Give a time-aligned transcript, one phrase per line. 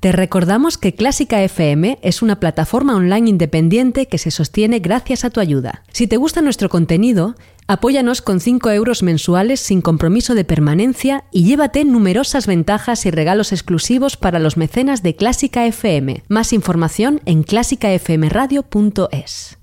[0.00, 5.30] Te recordamos que Clásica FM es una plataforma online independiente que se sostiene gracias a
[5.30, 5.82] tu ayuda.
[5.92, 7.34] Si te gusta nuestro contenido,
[7.66, 13.52] apóyanos con 5 euros mensuales sin compromiso de permanencia y llévate numerosas ventajas y regalos
[13.52, 16.22] exclusivos para los mecenas de Clásica FM.
[16.28, 19.58] Más información en clásicafmradio.es.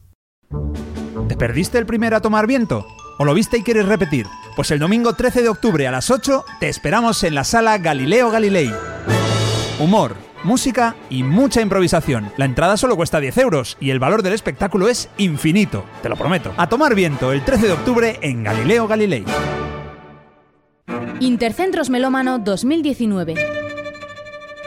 [1.27, 2.85] ¿Te perdiste el primer a tomar viento?
[3.17, 4.27] ¿O lo viste y quieres repetir?
[4.55, 8.29] Pues el domingo 13 de octubre a las 8 te esperamos en la sala Galileo
[8.29, 8.71] Galilei.
[9.79, 12.31] Humor, música y mucha improvisación.
[12.37, 16.15] La entrada solo cuesta 10 euros y el valor del espectáculo es infinito, te lo
[16.15, 16.53] prometo.
[16.57, 19.25] A tomar viento el 13 de octubre en Galileo Galilei.
[21.19, 23.35] Intercentros Melómano 2019.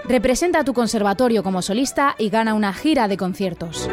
[0.09, 3.89] Representa a tu conservatorio como solista y gana una gira de conciertos.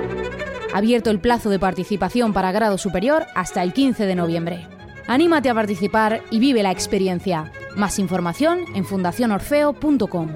[0.74, 4.68] Abierto el plazo de participación para grado superior hasta el 15 de noviembre.
[5.08, 7.52] Anímate a participar y vive la experiencia.
[7.76, 10.30] Más información en fundacionorfeo.com.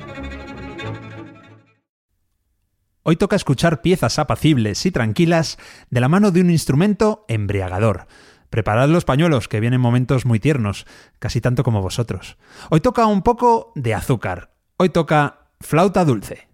[3.03, 5.57] Hoy toca escuchar piezas apacibles y tranquilas
[5.89, 8.05] de la mano de un instrumento embriagador.
[8.51, 10.85] Preparad los pañuelos, que vienen momentos muy tiernos,
[11.17, 12.37] casi tanto como vosotros.
[12.69, 14.53] Hoy toca un poco de azúcar.
[14.77, 16.50] Hoy toca flauta dulce.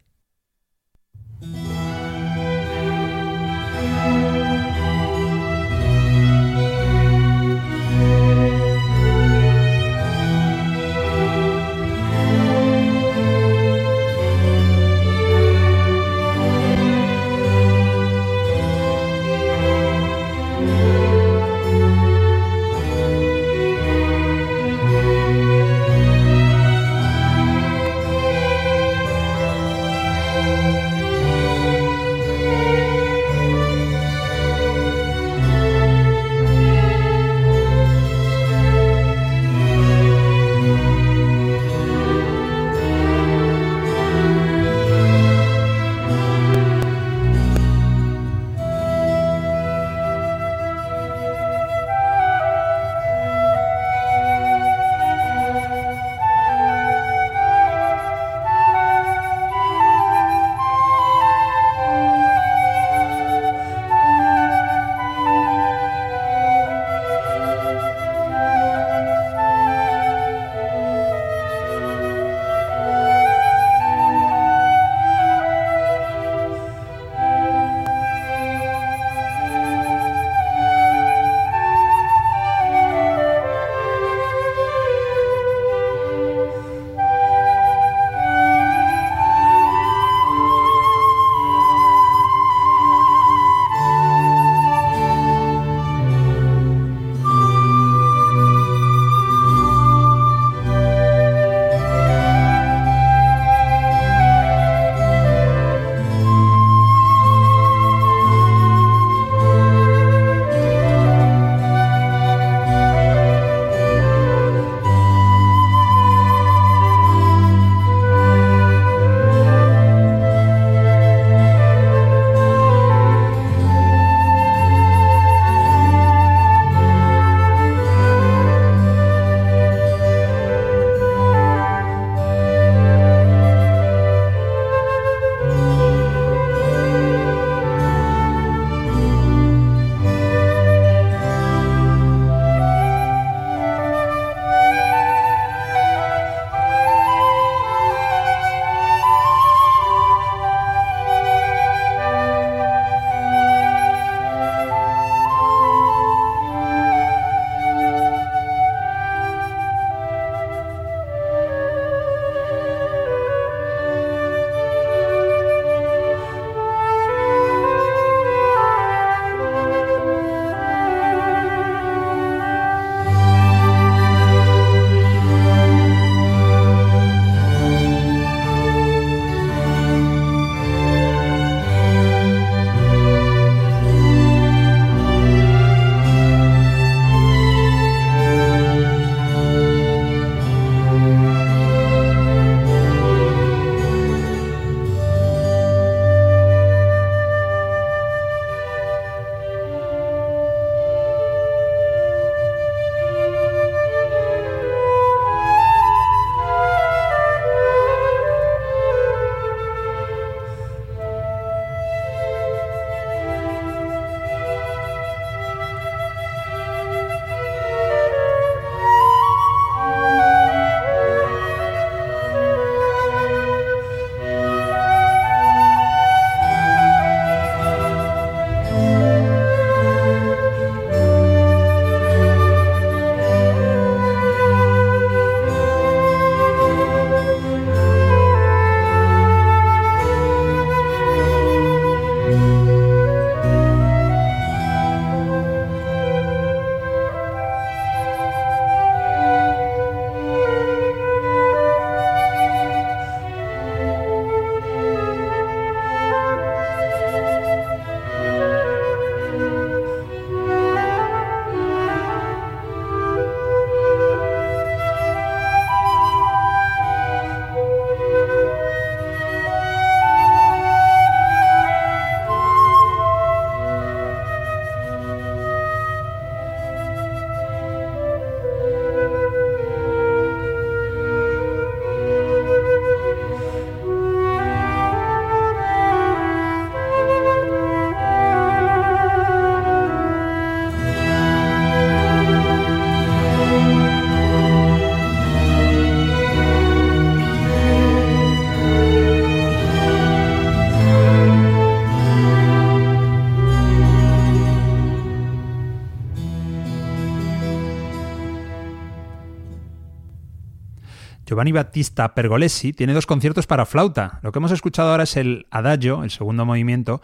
[311.38, 314.19] Giovanni Battista Pergolesi tiene dos conciertos para flauta.
[314.24, 317.00] Lo que hemos escuchado ahora es el Adagio, el segundo movimiento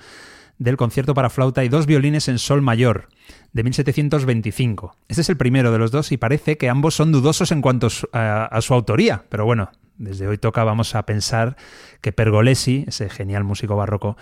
[0.58, 3.10] del concierto para flauta y dos violines en sol mayor
[3.52, 4.96] de 1725.
[5.08, 7.90] Este es el primero de los dos y parece que ambos son dudosos en cuanto
[8.12, 9.70] a, su autoría, pero bueno,
[10.00, 11.56] desde hoy toca vamos a pensar
[12.02, 14.18] que Pergolesi, ese genial músico barroco,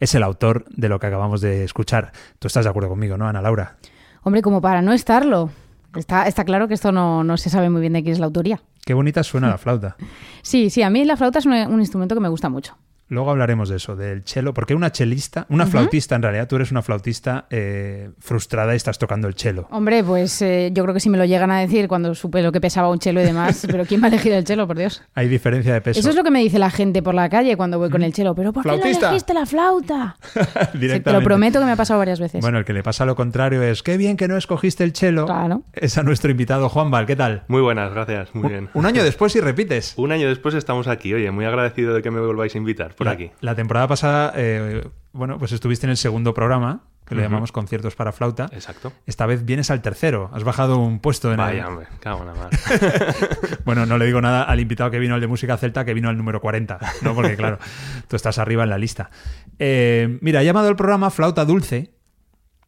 [0.00, 2.10] es el autor de lo que acabamos de escuchar.
[2.40, 3.76] Tú estás de acuerdo conmigo, ¿no, Ana Laura?
[4.24, 5.50] Hombre, como para no estarlo.
[5.94, 8.60] Está, claro que esto no, no se sabe muy bien de quién es la autoría.
[8.84, 9.96] Qué bonita suena la flauta.
[10.42, 12.76] Sí, sí, a mí la flauta es un instrumento que me gusta mucho.
[13.12, 16.70] Luego hablaremos de eso, del cello, porque una chelista, una flautista en realidad, tú eres
[16.70, 19.68] una flautista eh, frustrada y estás tocando el cello.
[19.70, 22.52] Hombre, pues eh, yo creo que si me lo llegan a decir cuando supe lo
[22.52, 25.02] que pesaba un cello y demás, pero ¿quién va a elegir el cello, por Dios?
[25.12, 26.00] Hay diferencia de peso.
[26.00, 28.14] Eso es lo que me dice la gente por la calle cuando voy con el
[28.14, 30.16] cello, pero ¿por qué no elegiste la flauta?
[30.72, 32.40] te lo prometo que me ha pasado varias veces.
[32.40, 35.26] Bueno, el que le pasa lo contrario es, qué bien que no escogiste el cello.
[35.26, 35.64] Claro.
[35.74, 37.42] Es a nuestro invitado Juan Val, ¿qué tal?
[37.48, 38.70] Muy buenas, gracias, muy bien.
[38.72, 39.92] Un año después y repites.
[39.98, 43.12] Un año después estamos aquí, oye, muy agradecido de que me volváis a invitar por
[43.12, 43.30] aquí.
[43.40, 47.94] La temporada pasada, eh, bueno, pues estuviste en el segundo programa, que le llamamos Conciertos
[47.94, 48.48] para Flauta.
[48.52, 48.92] Exacto.
[49.06, 50.30] Esta vez vienes al tercero.
[50.32, 52.50] Has bajado un puesto en Vaya, hombre, cago en la
[53.64, 56.08] bueno, no le digo nada al invitado que vino al de música celta, que vino
[56.08, 57.14] al número 40, ¿no?
[57.14, 57.58] Porque, claro,
[58.08, 59.10] tú estás arriba en la lista.
[59.58, 61.92] Eh, mira, he llamado el programa Flauta Dulce.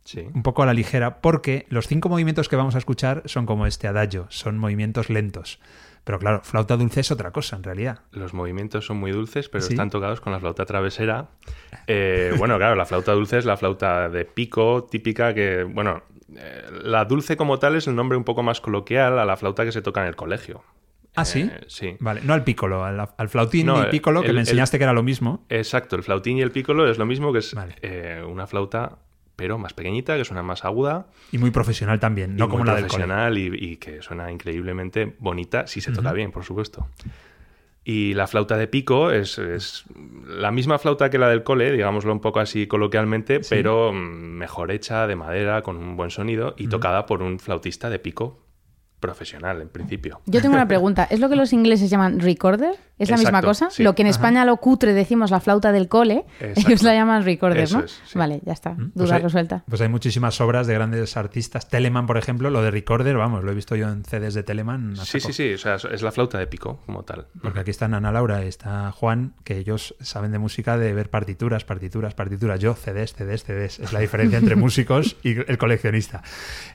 [0.05, 0.29] Sí.
[0.35, 3.67] Un poco a la ligera, porque los cinco movimientos que vamos a escuchar son como
[3.67, 5.61] este adagio, son movimientos lentos.
[6.05, 8.01] Pero claro, flauta dulce es otra cosa en realidad.
[8.13, 11.31] Los movimientos son muy dulces, pero están tocados con la flauta travesera.
[11.87, 16.03] Eh, bueno, claro, la flauta dulce es la flauta de pico típica que, bueno,
[16.37, 19.65] eh, la dulce como tal es el nombre un poco más coloquial a la flauta
[19.65, 20.63] que se toca en el colegio.
[21.17, 21.49] Ah, sí.
[21.51, 21.97] Eh, sí.
[22.01, 25.47] Vale, no al pícolo, al, flautín y pícolo, que me enseñaste que era lo mismo.
[25.49, 27.57] Exacto, el flautín y el pícolo es lo mismo, que es
[28.27, 28.99] una flauta
[29.37, 31.07] pero más pequeñita, que suena más aguda.
[31.33, 35.67] Y muy profesional también, no como la del profesional y, y, que suena increíblemente bonita,
[35.67, 36.89] si se toca bien, por supuesto.
[37.87, 39.85] Y la flauta de pico es, es,
[40.27, 44.71] la misma flauta que la del cole, digámoslo un poco así coloquialmente, pero mm, mejor
[44.71, 48.44] hecha, de madera, con un buen sonido y tocada por un flautista de pico
[49.05, 50.23] profesional, en principio.
[50.25, 51.07] Yo tengo una pregunta.
[51.11, 52.77] ¿Es lo que los ingleses llaman recorder?
[52.99, 53.69] ¿Es la misma cosa?
[53.79, 57.71] Lo que en España lo cutre decimos la flauta del cole, ellos la llaman recorder,
[57.71, 57.85] ¿no?
[58.15, 58.71] Vale, ya está.
[58.71, 58.93] Mm.
[58.95, 59.65] Duda pues resuelta.
[59.69, 61.69] Pues hay muchísimas obras de grandes artistas.
[61.69, 64.97] Telemann, por ejemplo, lo de recorder, vamos, lo he visto yo en CDs de Telemann.
[64.97, 65.53] Sí, sí, sí.
[65.53, 67.27] O sea, es la flauta de pico, como tal.
[67.43, 71.11] Porque aquí están Ana Laura y está Juan, que ellos saben de música de ver
[71.11, 72.61] partituras, partituras, partituras.
[72.61, 73.81] Yo, CDs, CDs, CDs.
[73.81, 76.23] Es la diferencia entre músicos y el coleccionista.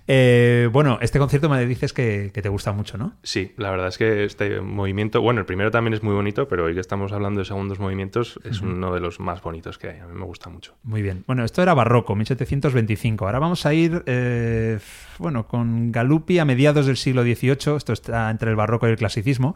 [0.06, 3.14] Eh, bueno, este concierto me dices que, que te gusta mucho, ¿no?
[3.24, 6.66] Sí, la verdad es que este movimiento, bueno, el primero también es muy bonito, pero
[6.66, 10.00] hoy que estamos hablando de segundos movimientos, es uno de los más bonitos que hay.
[10.00, 10.76] A mí me gusta mucho.
[10.84, 11.24] Muy bien.
[11.28, 13.26] Bueno, esto era barroco, 1725.
[13.26, 14.80] Ahora vamos a ir, eh,
[15.18, 17.76] bueno, con Galuppi a mediados del siglo XVIII.
[17.78, 19.56] Esto está entre el barroco y el clasicismo.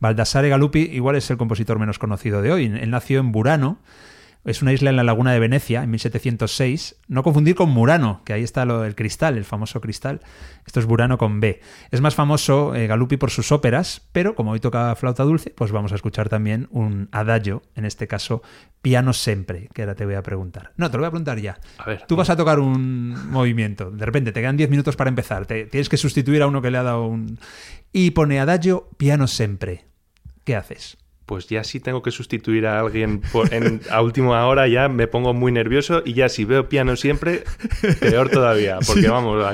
[0.00, 2.64] Baldassare Galuppi igual es el compositor menos conocido de hoy.
[2.66, 3.78] Él nació en Burano
[4.44, 6.96] es una isla en la laguna de Venecia, en 1706.
[7.08, 10.20] No confundir con Murano, que ahí está lo, el cristal, el famoso cristal.
[10.66, 11.60] Esto es Burano con B.
[11.90, 15.72] Es más famoso eh, Galuppi por sus óperas, pero como hoy toca flauta dulce, pues
[15.72, 18.42] vamos a escuchar también un adagio, en este caso
[18.82, 20.72] piano sempre, que ahora te voy a preguntar.
[20.76, 21.58] No, te lo voy a preguntar ya.
[21.78, 22.04] A ver.
[22.06, 25.64] Tú vas a tocar un movimiento, de repente te quedan 10 minutos para empezar, te,
[25.64, 27.38] tienes que sustituir a uno que le ha dado un...
[27.92, 29.86] Y pone adagio piano sempre.
[30.44, 30.98] ¿Qué haces?
[31.26, 35.32] Pues ya sí tengo que sustituir a alguien en, a última hora, ya me pongo
[35.32, 37.44] muy nervioso y ya si veo piano siempre,
[38.00, 39.44] peor todavía, porque vamos,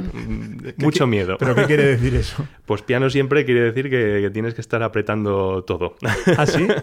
[0.76, 1.36] mucho miedo.
[1.38, 2.46] ¿Pero qué quiere decir eso?
[2.70, 5.96] Pues piano siempre quiere decir que, tienes que estar apretando todo.
[6.36, 6.66] ¿Ah, sí?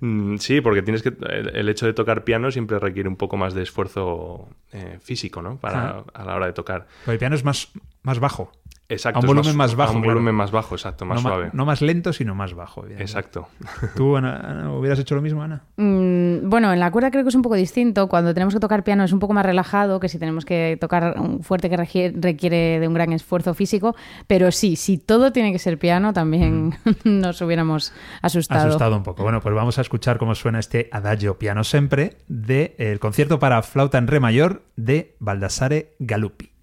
[0.00, 3.54] Mm, sí, porque tienes que el, hecho de tocar piano siempre requiere un poco más
[3.54, 5.58] de esfuerzo eh, físico, ¿no?
[5.58, 6.88] Para, a la hora de tocar.
[7.04, 7.70] Pero el piano es más,
[8.02, 8.50] más bajo.
[8.88, 9.18] Exacto.
[9.18, 9.92] A un volumen más, bajo.
[9.92, 11.50] A un volumen más bajo, exacto, más suave.
[11.52, 12.86] no más lento, sino más bajo.
[12.86, 13.48] Exacto.
[13.96, 15.62] ¿Tú, Ana, hubieras hecho lo mismo, Ana?
[15.76, 18.08] Mm, bueno, en la cuerda creo que es un poco distinto.
[18.08, 21.18] Cuando tenemos que tocar piano es un poco más relajado que si tenemos que tocar
[21.18, 23.96] un fuerte que requiere de un gran esfuerzo físico.
[24.26, 26.92] Pero sí, si todo tiene que ser piano, también mm.
[27.04, 28.68] nos hubiéramos asustado.
[28.68, 29.22] Asustado un poco.
[29.24, 33.98] Bueno, pues vamos a escuchar cómo suena este Adagio Piano Sempre del concierto para flauta
[33.98, 36.55] en re mayor de Baldassare Galuppi.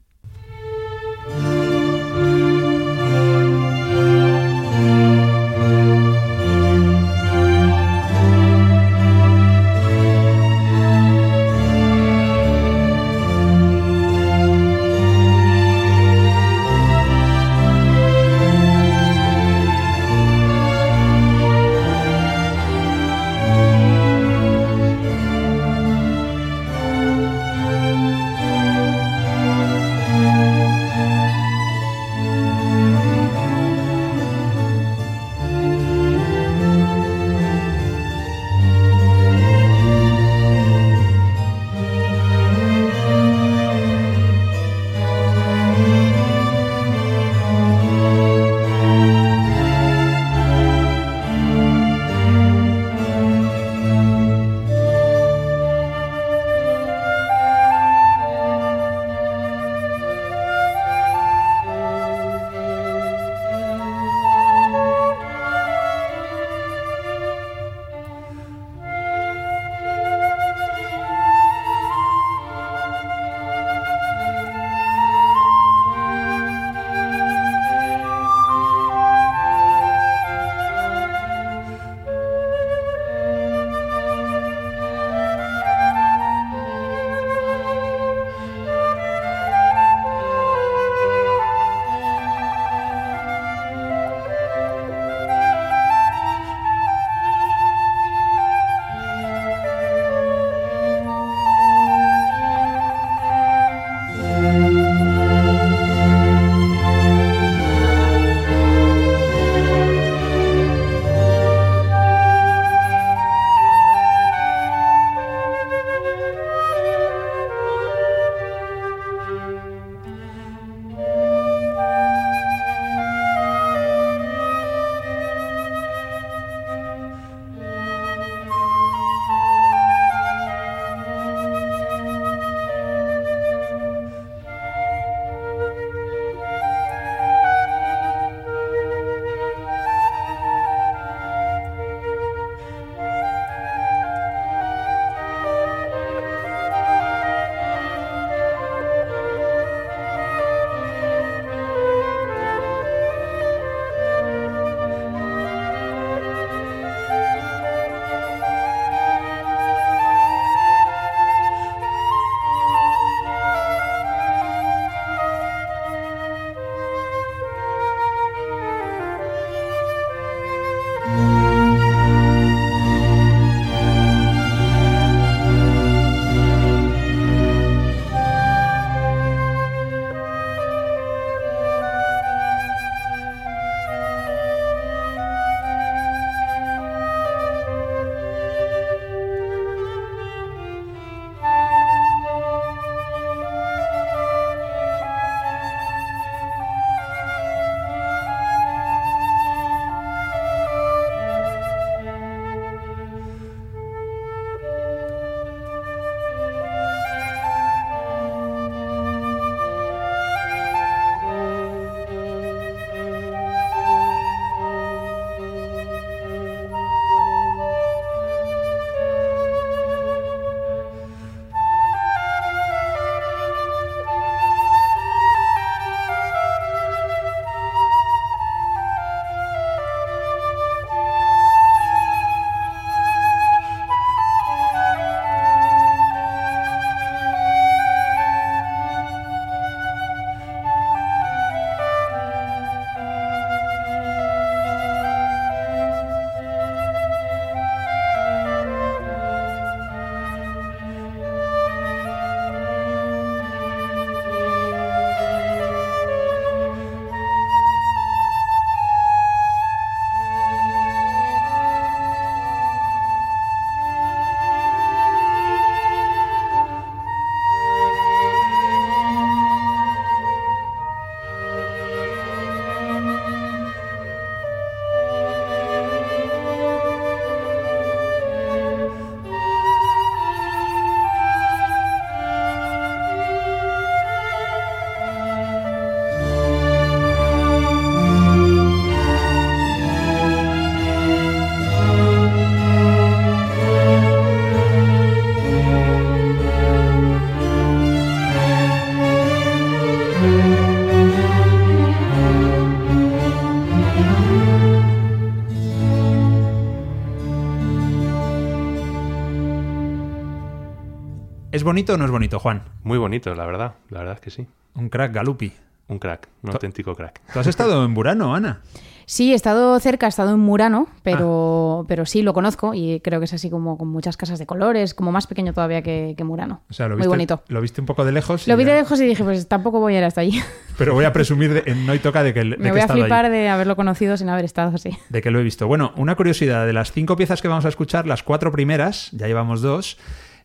[311.63, 312.61] ¿Es bonito o no es bonito, Juan?
[312.83, 313.75] Muy bonito, la verdad.
[313.89, 314.45] La verdad es que sí.
[314.75, 315.53] Un crack, Galupi.
[315.87, 317.21] Un crack, un auténtico crack.
[317.31, 318.59] ¿Tú has estado en Burano, Ana?
[319.05, 323.19] Sí, he estado cerca, he estado en Murano, pero, pero sí lo conozco y creo
[323.19, 326.23] que es así como con muchas casas de colores, como más pequeño todavía que, que
[326.25, 326.61] Murano.
[326.69, 327.43] O sea, lo Muy viste, bonito.
[327.47, 328.45] Lo viste un poco de lejos.
[328.47, 330.41] Lo vi de ya- lejos y dije, pues tampoco voy a ir hasta allí.
[330.77, 332.71] Pero voy a presumir de, en No hay toca de que, de que Me he
[332.73, 334.97] voy a flipar allí, de haberlo conocido sin haber estado así.
[335.09, 335.67] de que lo he visto.
[335.67, 339.27] Bueno, una curiosidad, de las cinco piezas que vamos a escuchar, las cuatro primeras, ya
[339.27, 339.97] llevamos dos,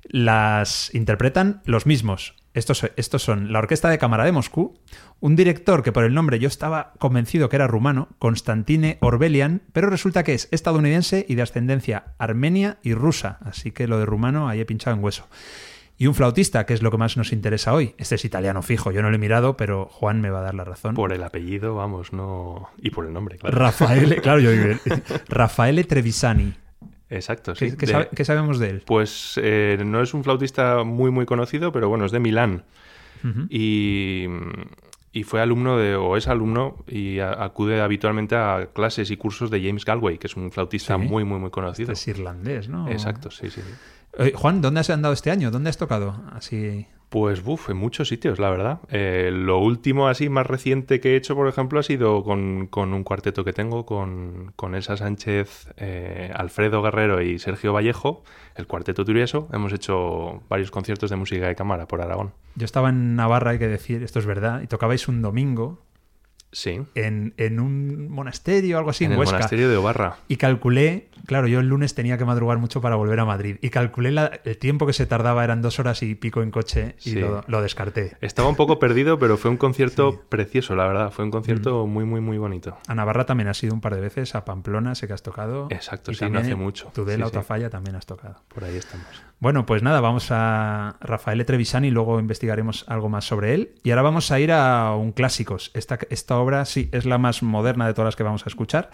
[0.05, 2.35] las interpretan los mismos.
[2.55, 4.75] Estos, estos son la Orquesta de Cámara de Moscú,
[5.21, 9.91] un director que por el nombre yo estaba convencido que era rumano, Constantine Orbelian, pero
[9.91, 14.49] resulta que es estadounidense y de ascendencia armenia y rusa, así que lo de rumano
[14.49, 15.29] ahí he pinchado en hueso.
[16.01, 17.97] Y un flautista, que es lo que más nos interesa hoy.
[17.99, 20.55] Este es italiano fijo, yo no lo he mirado, pero Juan me va a dar
[20.55, 20.95] la razón.
[20.95, 22.69] Por el apellido, vamos, no.
[22.79, 23.59] Y por el nombre, claro.
[23.59, 24.51] Rafaele, claro, yo
[25.29, 26.55] Rafaele Trevisani.
[27.11, 27.71] Exacto, sí.
[27.71, 28.83] ¿Qué, qué De- sabe- qué sabemos de él?
[28.87, 32.64] Pues eh, no es un flautista muy, muy conocido, pero bueno, es de Milán.
[33.51, 34.27] Y,
[35.12, 39.51] y fue alumno de, o es alumno, y a- acude habitualmente a clases y cursos
[39.51, 41.03] de James Galway, que es un flautista Sí.
[41.05, 41.92] muy, muy, muy conocido.
[41.92, 42.88] Es irlandés, ¿no?
[42.88, 43.61] Exacto, sí, sí.
[43.62, 43.71] sí.
[44.18, 45.51] Eh, Juan, ¿dónde has andado este año?
[45.51, 46.23] ¿Dónde has tocado?
[46.33, 46.87] Así.
[47.09, 48.81] Pues, buf, en muchos sitios, la verdad.
[48.90, 52.92] Eh, lo último así más reciente que he hecho, por ejemplo, ha sido con, con
[52.92, 58.25] un cuarteto que tengo con, con Elsa Sánchez, eh, Alfredo Guerrero y Sergio Vallejo,
[58.57, 59.49] el cuarteto Turieso.
[59.55, 62.33] Hemos hecho varios conciertos de música de cámara por Aragón.
[62.57, 65.88] Yo estaba en Navarra, hay que decir, esto es verdad, y tocabais un domingo
[66.51, 69.37] Sí, en, en un monasterio o algo así en, en el Huesca.
[69.37, 70.17] monasterio de Obarra.
[70.29, 73.57] Y calculé, claro, yo el lunes tenía que madrugar mucho para volver a Madrid.
[73.61, 76.95] Y calculé la- el tiempo que se tardaba, eran dos horas y pico en coche,
[77.01, 77.15] y Sí.
[77.21, 78.17] lo, lo descarté.
[78.23, 80.19] Estaba un poco perdido, pero fue un concierto Sí.
[80.31, 81.11] precioso, la verdad.
[81.11, 82.79] Fue un concierto muy, muy, muy bonito.
[82.89, 85.67] A Navarra también has ido un par de veces, a Pamplona sé que has tocado.
[85.71, 86.91] Exacto, y sí, no también hace en mucho.
[86.95, 87.35] Tudela Sí, o sí.
[87.35, 88.43] Tafalla también has tocado.
[88.49, 89.07] Por ahí estamos.
[89.40, 93.70] Bueno, pues nada, vamos a Rafael Trevisani luego investigaremos algo más sobre él.
[93.85, 95.70] Y ahora vamos a ir a un clásicos.
[95.74, 98.90] Esta, esta obra sí es la más moderna de todas las que vamos a escuchar.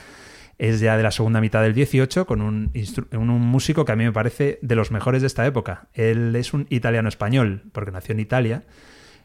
[0.58, 2.70] Es ya de la segunda mitad del 18 con un,
[3.12, 5.88] un, un músico que a mí me parece de los mejores de esta época.
[5.94, 8.64] Él es un italiano-español porque nació en Italia.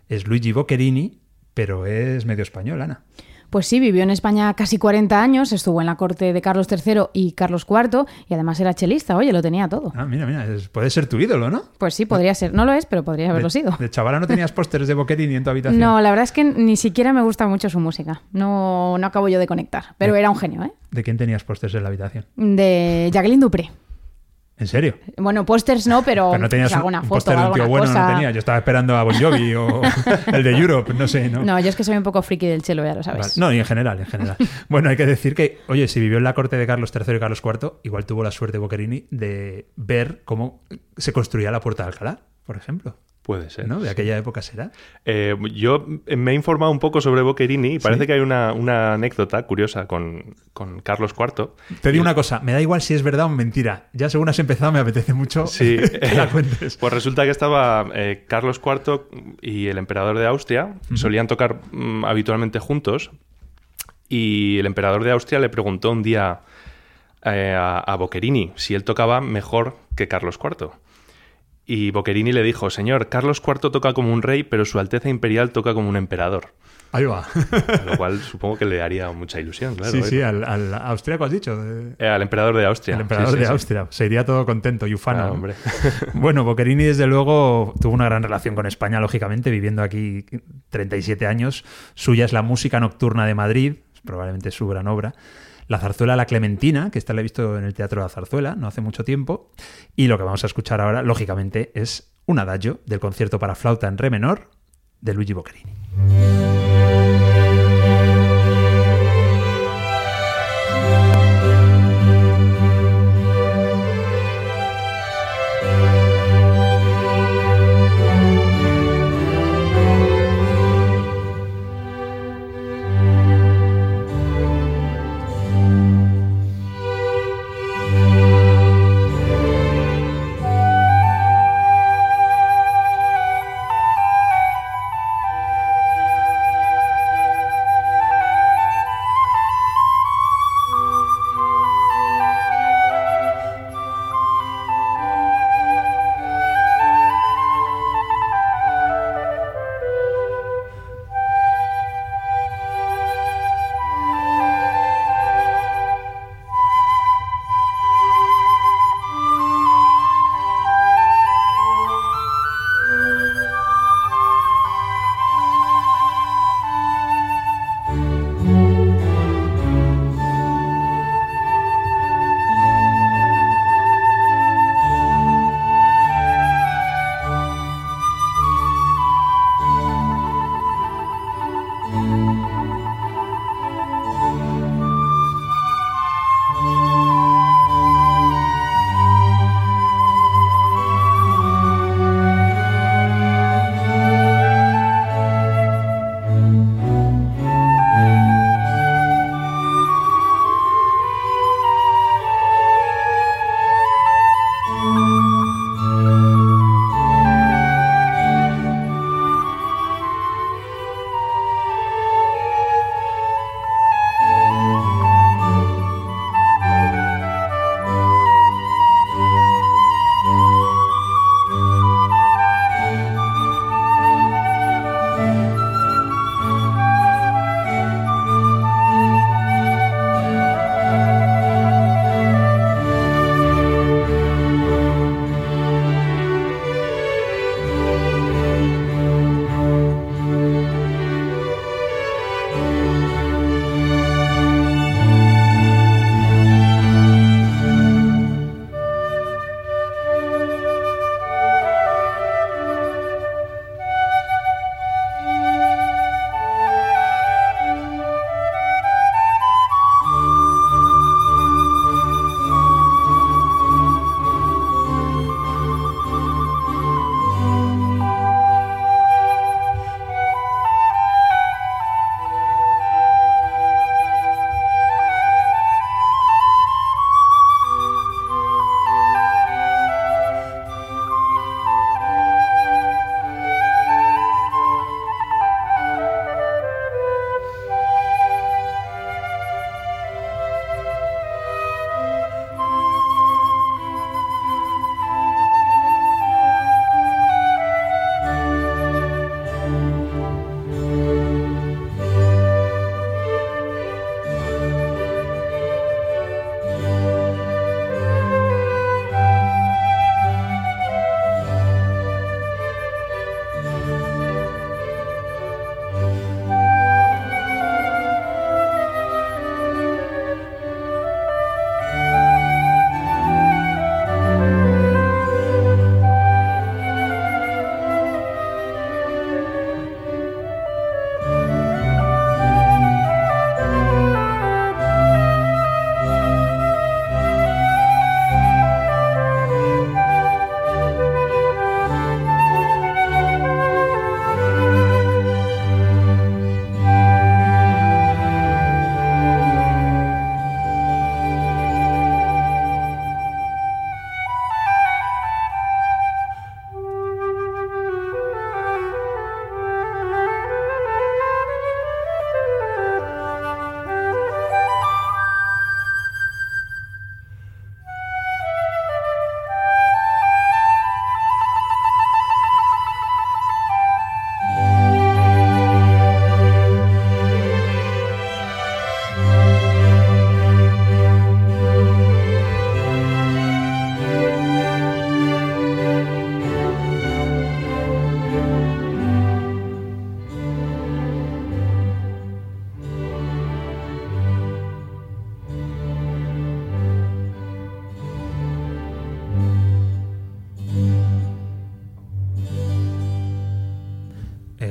[0.07, 1.19] Es Luigi Boccherini,
[1.53, 3.03] pero es medio español, Ana.
[3.49, 7.05] Pues sí, vivió en España casi 40 años, estuvo en la corte de Carlos III
[7.13, 9.91] y Carlos IV y además era chelista, oye, lo tenía todo.
[9.95, 11.63] Ah, mira, mira, puede ser tu ídolo, ¿no?
[11.77, 12.53] Pues sí, podría ser.
[12.53, 13.75] No lo es, pero podría haberlo de, sido.
[13.79, 15.79] De chavala no tenías pósters de Boccherini en tu habitación.
[15.79, 18.21] No, la verdad es que ni siquiera me gusta mucho su música.
[18.31, 19.95] No, no acabo yo de conectar.
[19.97, 20.71] Pero era un genio, ¿eh?
[20.91, 22.25] ¿De quién tenías pósters en la habitación?
[22.35, 23.71] De Jacqueline Dupré.
[24.59, 24.95] ¿En serio?
[25.17, 27.67] Bueno, pósters no, pero, Pero no tenías pues, un, alguna un foto de un tío
[27.67, 28.07] bueno, cosa.
[28.07, 28.31] no tenía.
[28.31, 29.81] Yo estaba esperando a Bon Jovi o
[30.33, 31.43] el de Europe, no sé, ¿no?
[31.43, 33.03] No, yo es que soy un poco friki del chelo, ya lo Vale.
[33.03, 33.37] sabes.
[33.37, 34.35] No, y en general, en general.
[34.69, 37.19] bueno, hay que decir que, oye, si vivió en la corte de Carlos III y
[37.19, 40.61] Carlos IV, igual tuvo la suerte Boccherini de ver cómo
[40.97, 42.97] se construía la Puerta de Alcalá, por ejemplo.
[43.29, 43.67] Puede ser.
[43.67, 43.79] ¿No?
[43.79, 44.71] De aquella época será.
[45.05, 48.07] Eh, yo me he informado un poco sobre Boccherini y parece Sí.
[48.07, 51.51] que hay una, una anécdota curiosa con, con Carlos IV.
[51.81, 53.87] Te Y- digo una cosa, me da igual si es verdad o mentira.
[53.93, 56.75] Ya según has empezado me apetece mucho Sí, que la cuentes.
[56.77, 59.01] Pues resulta que estaba eh, Carlos IV
[59.43, 63.11] y el emperador de Austria, solían tocar mm, habitualmente juntos,
[64.07, 66.39] y el emperador de Austria le preguntó un día
[67.23, 70.71] eh, a, a Boccherini si él tocaba mejor que Carlos IV.
[71.71, 75.51] Y Boccherini le dijo, señor, Carlos IV toca como un rey, pero su Alteza Imperial
[75.51, 76.47] toca como un emperador.
[76.91, 77.27] Ahí va.
[77.85, 79.91] Lo cual supongo que le haría mucha ilusión, claro.
[79.91, 80.03] sí, ¿eh?
[80.03, 81.55] sí, al, al austriaco has dicho.
[81.55, 82.95] de- Eh, al emperador de Austria.
[82.95, 83.51] El emperador Sí, sí, de sí.
[83.51, 83.87] Austria.
[83.91, 85.19] Se iría todo contento y ufano.
[85.25, 85.53] Ah, hombre.
[86.15, 90.25] Bueno, Boccherini, desde luego, tuvo una gran relación con España, lógicamente, viviendo aquí
[90.71, 91.63] 37 años.
[91.93, 95.13] Suya es la música nocturna de Madrid, probablemente su gran obra.
[95.69, 98.55] La zarzuela La Clementina, que esta la he visto en el Teatro de la Zarzuela
[98.55, 99.51] no hace mucho tiempo.
[99.95, 103.87] Y lo que vamos a escuchar ahora, lógicamente, es un adagio del concierto para flauta
[103.87, 104.49] en re menor
[104.99, 106.38] de Luigi Boccherini.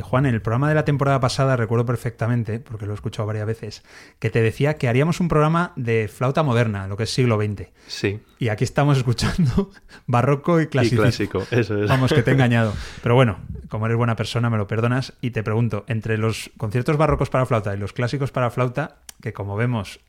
[0.08, 3.46] Juan, en el programa de la temporada pasada recuerdo perfectamente, porque lo he escuchado varias
[3.46, 3.82] veces,
[4.18, 7.68] que te decía que haríamos un programa de flauta moderna, lo que es siglo XX.
[7.86, 8.20] Sí.
[8.38, 9.70] Y aquí estamos escuchando
[10.06, 11.02] barroco y clásico.
[11.02, 11.88] clásico, eso es.
[11.88, 12.72] Vamos, que te he engañado.
[13.02, 16.96] Pero bueno, como eres buena persona, me lo perdonas y te pregunto, entre los conciertos
[16.96, 20.00] barrocos para flauta y los clásicos para flauta, que como vemos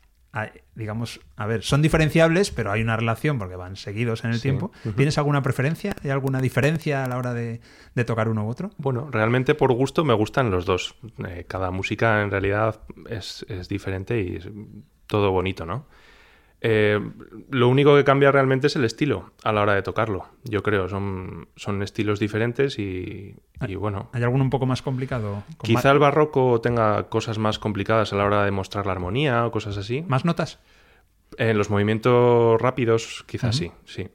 [0.75, 4.71] digamos, a ver, son diferenciables, pero hay una relación porque van seguidos en el tiempo.
[4.95, 5.95] ¿Tienes alguna preferencia?
[6.03, 7.61] ¿Hay alguna diferencia a la hora de,
[8.05, 8.69] tocar uno u otro?
[8.77, 10.95] Bueno, realmente por gusto me gustan los dos.
[11.27, 14.49] Eh, cada música en realidad es, es diferente y es
[15.07, 15.87] todo bonito, ¿no?
[16.61, 16.99] Eh,
[17.51, 20.27] lo único que cambia realmente es el estilo a la hora de tocarlo.
[20.43, 23.35] Yo creo, son, son estilos diferentes y,
[23.77, 24.09] bueno.
[24.13, 25.43] ¿Hay alguno un poco más complicado?
[25.61, 29.51] Quizá el barroco tenga cosas más complicadas a la hora de mostrar la armonía o
[29.51, 30.03] cosas así.
[30.07, 30.59] ¿Más notas?
[31.37, 34.09] En los movimientos rápidos, quizás sí, sí.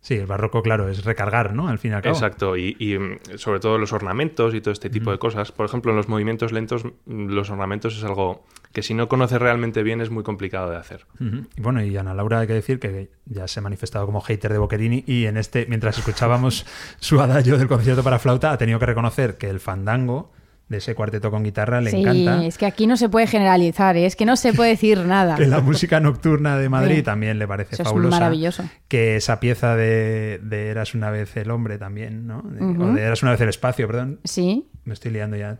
[0.00, 1.68] Sí, el barroco, claro, es recargar, ¿no?
[1.68, 2.14] Al fin y al cabo.
[2.14, 5.52] Exacto, y, mm, sobre todo los ornamentos y todo este tipo de cosas.
[5.52, 8.44] Por ejemplo, en los movimientos lentos, mm, los ornamentos es algo
[8.78, 11.04] que si no conoces realmente bien es muy complicado de hacer.
[11.18, 14.52] Y bueno, y Ana Laura hay que decir que ya se ha manifestado como hater
[14.52, 16.64] de Boccherini y en este, mientras escuchábamos
[17.00, 20.30] su adagio del concierto para flauta, ha tenido que reconocer que el fandango
[20.68, 22.38] de ese cuarteto con guitarra le encanta.
[22.38, 24.06] Sí, es que aquí no se puede generalizar, ¿eh?
[24.06, 25.34] es que no se puede decir nada.
[25.34, 28.14] que la música nocturna de Madrid también le parece fabulosa.
[28.14, 28.64] Es maravilloso.
[28.86, 32.44] Que esa pieza de, Eras una vez el hombre también, ¿no?
[32.44, 34.20] O de Eras una vez el espacio, perdón.
[34.22, 34.68] Sí.
[34.84, 35.58] Me estoy liando ya.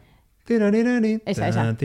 [1.27, 1.77] Esa, esa.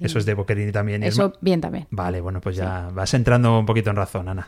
[0.00, 1.02] Eso, es de Boccherini también.
[1.02, 1.86] Eso bien también.
[1.90, 4.46] Vale, bueno, pues ya vas entrando un poquito en razón, Ana.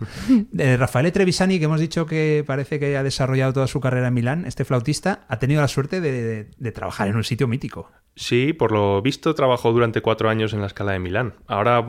[0.50, 4.14] De Rafael Trevisani, que hemos dicho que parece que ha desarrollado toda su carrera en
[4.14, 7.90] Milán, este flautista ha tenido la suerte de trabajar en un sitio mítico.
[8.16, 11.34] Sí, por lo visto trabajó durante cuatro años en la escala de Milán.
[11.46, 11.84] Ahora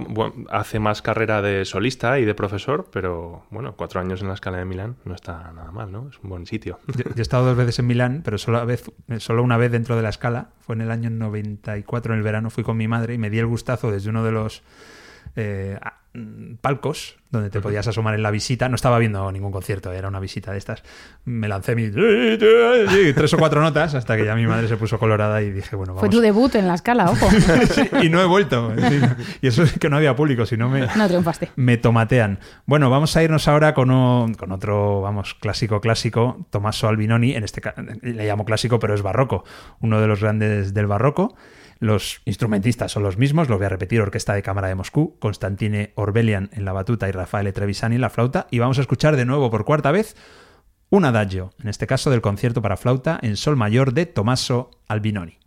[0.49, 4.57] hace más carrera de solista y de profesor, pero bueno, cuatro años en la escala
[4.57, 6.09] de Milán no está nada mal, ¿no?
[6.09, 6.79] Es un buen sitio.
[6.87, 10.49] Yo, he estado dos veces en Milán, pero solo una vez dentro de la escala.
[10.61, 13.37] Fue en el año 94, en el verano, fui con mi madre y me di
[13.37, 14.63] el gustazo desde uno de los
[15.35, 15.77] eh,
[16.13, 18.69] mm, palcos donde te podías asomar en la visita.
[18.69, 20.83] No estaba viendo ningún concierto, era una visita de estas.
[21.25, 25.41] Me lancé mis tres o cuatro notas hasta que ya mi madre se puso colorada
[25.41, 25.99] y dije, bueno, vamos.
[25.99, 27.27] Fue tu debut en la escala, ojo.
[28.01, 28.73] y no he vuelto.
[29.41, 31.51] Y eso es que no había público, si no me, no triunfaste.
[31.55, 32.39] me tomatean.
[32.65, 37.35] Bueno, vamos a irnos ahora con, con otro, vamos, clásico, clásico, Tommaso Albinoni.
[37.35, 37.61] En este
[38.01, 39.43] le llamo clásico, pero es barroco.
[39.81, 41.35] Uno de los grandes del barroco.
[41.79, 45.91] Los instrumentistas son los mismos, lo voy a repetir, Orquesta de Cámara de Moscú, Constantine
[45.95, 49.25] Orbelian en la batuta y Rafael Trevisani en la flauta, y vamos a escuchar de
[49.25, 50.15] nuevo por cuarta vez
[50.89, 55.44] un adagio, en este caso del concierto para flauta en sol mayor de Tommaso Albinoni.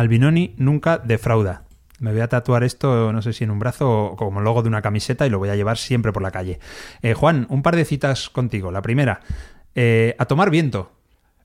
[0.00, 1.64] Albinoni nunca defrauda.
[1.98, 4.68] Me voy a tatuar esto, no sé si en un brazo o como logo de
[4.68, 6.58] una camiseta y lo voy a llevar siempre por la calle.
[7.02, 8.72] Eh, Juan, un par de citas contigo.
[8.72, 9.20] La primera,
[9.74, 10.92] eh, a tomar viento.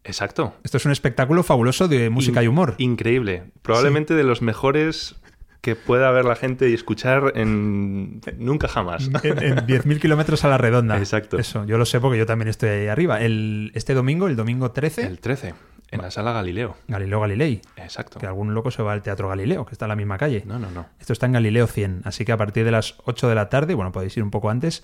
[0.05, 0.55] Exacto.
[0.63, 2.75] Esto es un espectáculo fabuloso de música y humor.
[2.77, 3.51] Increíble.
[3.61, 5.15] Probablemente de los mejores
[5.59, 9.09] que pueda ver la gente y escuchar en nunca jamás.
[9.23, 10.97] En, en 10.000 kilómetros a la redonda.
[10.97, 11.39] Exacto.
[11.39, 13.19] Eso, yo lo sé porque yo también estoy ahí arriba.
[13.19, 15.55] El, este domingo, el domingo 13, El 13,
[15.95, 16.75] en la sala Galileo.
[16.87, 17.61] Galileo Galilei.
[17.77, 18.19] Exacto.
[18.19, 20.43] Que algún loco se va al Teatro Galileo, que está en la misma calle.
[20.45, 20.85] No, no, no.
[20.99, 23.73] Esto está en Galileo 100, así que a partir de las 8 de la tarde,
[23.73, 24.83] bueno, podéis ir un poco antes,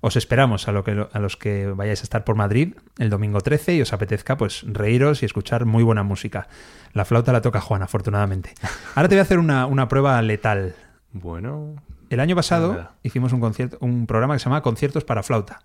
[0.00, 3.40] os esperamos a, lo que, a los que vayáis a estar por Madrid el domingo
[3.40, 6.46] 13 y os apetezca pues reíros y escuchar muy buena música.
[6.92, 8.52] La flauta la toca Juan, afortunadamente.
[8.94, 10.74] Ahora te voy a hacer una, una prueba letal.
[11.12, 11.76] Bueno.
[12.10, 12.96] El año pasado Nada.
[13.02, 15.62] hicimos un, concierto, un programa que se llama Conciertos para Flauta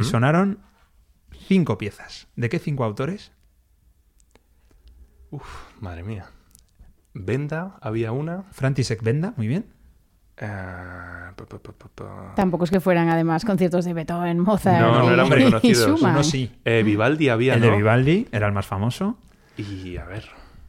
[0.00, 0.58] y sonaron
[1.46, 2.28] cinco piezas.
[2.36, 3.32] ¿De qué cinco autores?
[5.30, 5.44] Uf,
[5.80, 6.26] madre mía.
[7.14, 8.44] Venda, había una.
[8.52, 9.66] František Benda, muy bien.
[10.36, 12.32] Pa, pa, pa, pa, pa.
[12.36, 16.00] Tampoco es que fueran además conciertos de Beethoven, Mozart No, no eran muy conocidos.
[16.00, 16.50] Uno sí.
[16.64, 17.66] Eh, Vivaldi había, El ¿no?
[17.70, 19.18] de Vivaldi era el más famoso.
[19.56, 20.24] Y a ver.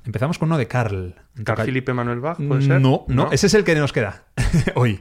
[0.06, 1.14] Empezamos con uno de Carl.
[1.44, 2.82] ¿Carl Philippe Emanuel Bach puede ser?
[2.82, 4.24] No, no, ese es el que nos queda
[4.76, 5.00] hoy.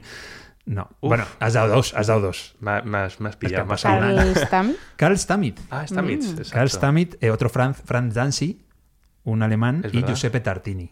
[0.65, 0.83] No.
[0.99, 1.09] Uf.
[1.09, 2.55] Bueno, has dado dos, has dado dos.
[2.59, 3.99] Más, más pillado, ha más una.
[4.15, 4.73] Carl Stamm.
[4.97, 5.59] Carl Stammit.
[5.71, 6.51] Ah, está Mitz, Mm.
[6.51, 8.61] Carl Stammit, eh, otro Franz, Franz Danzi,
[9.29, 10.09] un alemán, Es y verdad.
[10.09, 10.91] Giuseppe Tartini,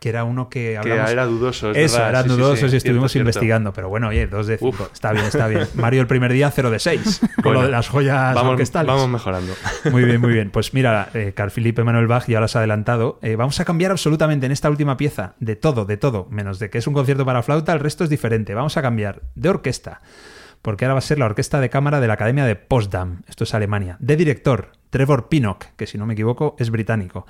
[0.00, 1.10] que era uno que Que hablamos...
[1.10, 3.22] era dudoso, es Eso, eran Sí, dudosos sí, y estuvimos cierto.
[3.30, 3.72] investigando.
[3.72, 4.82] Pero bueno, oye, dos de cinco.
[4.84, 4.92] Uf.
[4.92, 5.66] Está bien, está bien.
[5.76, 7.20] Mario el primer día 0 de 6.
[7.20, 8.86] Con Bueno, lo de las joyas Vamos, orquestales.
[8.88, 9.54] vamos mejorando.
[9.90, 10.50] Muy bien, muy bien.
[10.50, 13.18] Pues mira, eh, Carl Philipp Emanuel Bach ya lo has adelantado.
[13.22, 16.68] Eh, vamos a cambiar absolutamente en esta última pieza de todo, de todo, menos de
[16.70, 18.52] que es un concierto para flauta, el resto es diferente.
[18.54, 20.02] Vamos a cambiar de orquesta,
[20.64, 23.44] porque ahora va a ser la orquesta de cámara de la Academia de Potsdam, esto
[23.44, 23.98] es Alemania.
[24.00, 27.26] De director, Trevor Pinnock, que si no me equivoco es británico.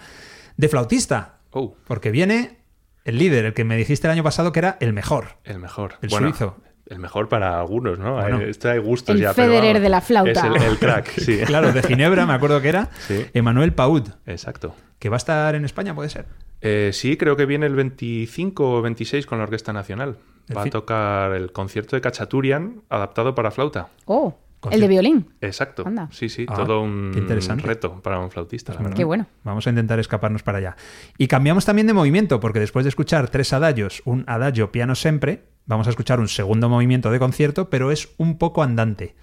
[0.56, 2.60] De flautista, Oh, porque viene
[3.04, 5.36] el líder, el que me dijiste el año pasado que era el mejor.
[5.42, 5.94] el mejor.
[6.00, 6.56] El Bueno, suizo.
[6.86, 8.14] El mejor para algunos, ¿no?
[8.14, 8.38] Bueno.
[8.38, 9.32] Hay- Esto hay gustos El ya.
[9.34, 10.30] pero Federer vamos, de la flauta.
[10.32, 11.38] Es el, el crack, sí.
[11.46, 13.26] Claro, de Ginebra, me acuerdo que era Sí.
[13.34, 14.76] Emanuel Paud, Exacto.
[15.00, 16.26] que va a estar en España, puede ser.
[16.64, 20.16] Eh, sí, creo que viene el 25 o 26 con la Orquesta Nacional.
[20.56, 23.88] Va a tocar el concierto de Cachaturian adaptado para flauta.
[24.06, 24.34] Oh,
[24.70, 25.26] el de violín.
[25.40, 25.82] Exacto.
[25.86, 26.08] Anda.
[26.10, 27.66] Sí, sí, Ah, todo un interesante.
[27.66, 28.96] reto para un flautista, la verdad.
[28.96, 29.26] Qué bueno.
[29.42, 30.76] Vamos a intentar escaparnos para allá.
[31.18, 35.44] Y cambiamos también de movimiento, porque después de escuchar tres adagios, un adagio piano sempre,
[35.66, 39.14] vamos a escuchar un segundo movimiento de concierto, pero es un poco andante.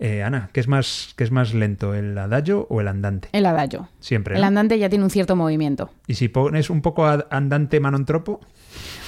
[0.00, 3.28] Eh, Ana, ¿qué es, más, ¿qué es más lento, el adagio o el andante?
[3.32, 3.88] El adagio.
[3.98, 4.36] Siempre.
[4.36, 4.46] El ¿no?
[4.46, 5.90] andante ya tiene un cierto movimiento.
[6.06, 8.40] Y si pones un poco andante manontropo,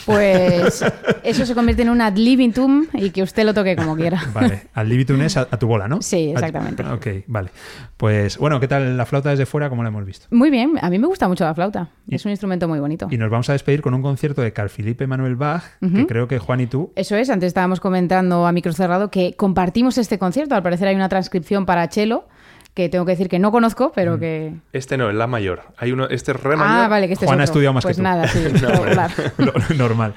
[0.06, 0.84] Pues
[1.22, 4.20] eso se convierte en un ad libitum y que usted lo toque como quiera.
[4.32, 6.02] vale, al libitum es a, a tu bola, ¿no?
[6.02, 6.82] Sí, exactamente.
[6.84, 7.50] ok, vale.
[7.96, 9.68] Pues bueno, ¿qué tal la flauta desde fuera?
[9.68, 10.26] ¿Cómo la hemos visto?
[10.30, 11.90] Muy bien, a mí me gusta mucho la flauta.
[12.06, 13.08] Y- Es un instrumento muy bonito.
[13.10, 16.26] Y nos vamos a despedir con un concierto de Carl Philippe Emanuel Bach, que creo
[16.28, 20.18] que Juan y tú Eso es, antes estábamos comentando a micro cerrado que compartimos este
[20.18, 20.54] concierto.
[20.54, 22.24] Al parecer hay una transcripción para cello
[22.74, 24.20] que tengo que decir que no conozco, pero Mm.
[24.20, 24.54] que...
[24.72, 25.62] Este no, el La mayor.
[25.76, 27.60] Hay uno, este es Re Ah, vale, que este Juan ha es otro.
[27.60, 28.02] estudiado más que pues tú.
[28.02, 30.14] nada, sí, No, lo normal.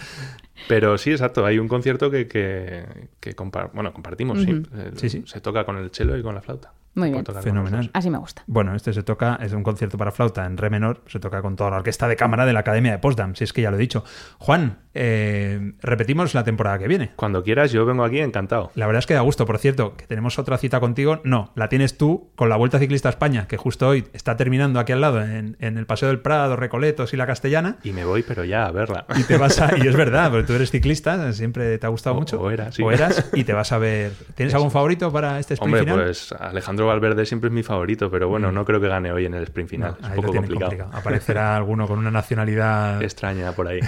[0.67, 1.45] Pero sí, exacto.
[1.45, 2.85] Hay un concierto que, que,
[3.19, 4.39] que compa- bueno, compartimos.
[4.47, 4.61] Eh,
[4.95, 5.23] Sí, sí.
[5.25, 6.71] Se toca con el cello y con la flauta.
[6.95, 7.25] Muy Se bien.
[7.41, 7.89] Fenomenal.
[7.93, 8.43] Así me gusta.
[8.47, 11.55] Bueno, este se toca, es un concierto para flauta en re menor, se toca con
[11.55, 13.77] toda la orquesta de cámara de la Academia de Potsdam, si es que ya lo
[13.77, 14.03] he dicho.
[14.37, 17.11] Juan, eh, repetimos la temporada que viene.
[17.15, 18.71] Cuando quieras, yo vengo aquí encantado.
[18.75, 21.19] La verdad es que da gusto, por cierto, que tenemos otra cita contigo.
[21.23, 24.79] No, la tienes tú con la Vuelta Ciclista a España, que justo hoy está terminando
[24.79, 27.77] aquí al lado, en, en el Paseo del Prado, Recoletos y la Castellana.
[27.83, 29.05] Y me voy, pero ya a verla.
[29.15, 32.15] Y te vas a, y es verdad, porque tú eres ciclista, siempre te ha gustado
[32.15, 32.39] O- mucho.
[32.39, 32.83] o era, sí.
[32.83, 34.11] O eras, y te vas a ver.
[34.35, 36.05] ¿Tienes Eso algún favorito para este sprint Hombre, final?
[36.05, 39.33] pues Alejandro Valverde siempre es mi favorito, pero bueno, no creo que gane hoy en
[39.33, 39.97] el sprint final.
[39.99, 40.89] No, es un poco complicado.
[40.91, 43.79] Aparecerá alguno con una nacionalidad Extraña por ahí.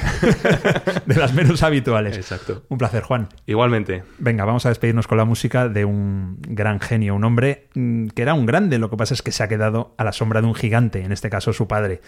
[1.05, 2.17] de las menos habituales.
[2.17, 2.63] Exacto.
[2.69, 3.29] Un placer, Juan.
[3.45, 4.03] Igualmente.
[4.17, 8.21] Venga, vamos a despedirnos con la música de un gran genio, un hombre mm, que
[8.21, 10.47] era un grande, lo que pasa es que se ha quedado a la sombra de
[10.47, 12.01] un gigante, en este caso su padre,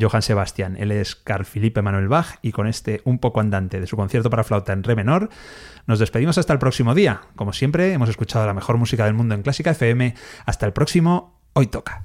[0.00, 0.76] Johann Sebastian.
[0.76, 4.30] Él es Carl Philipp Emanuel Bach y con este un poco andante de su concierto
[4.30, 5.28] para flauta en re menor,
[5.86, 7.20] nos despedimos hasta el próximo día.
[7.36, 10.14] Como siempre, hemos escuchado la mejor música del mundo en Clásica FM.
[10.44, 12.04] Hasta el próximo, hoy toca.